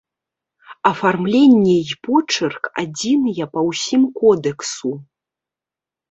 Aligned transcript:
Афармленне 0.91 1.73
і 1.91 1.95
почырк 2.07 2.63
адзіныя 2.83 3.45
па 3.53 3.59
ўсім 3.67 4.01
кодэксу. 4.19 4.93